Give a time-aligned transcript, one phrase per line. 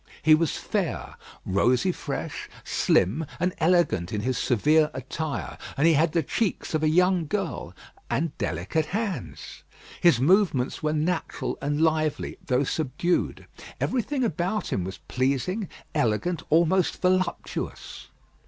[0.23, 1.13] He was fair,
[1.45, 6.81] rosy fresh, slim, and elegant in his severe attire, and he had the cheeks of
[6.81, 7.75] a young girl,
[8.09, 9.61] and delicate hands.
[10.01, 13.45] His movements were natural and lively, though subdued.
[13.79, 18.07] Everything about him was pleasing, elegant, almost voluptuous.